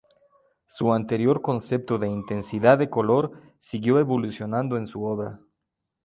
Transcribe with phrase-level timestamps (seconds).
[0.65, 5.39] Su anterior concepto de intensidad de color siguió evolucionando en su obra.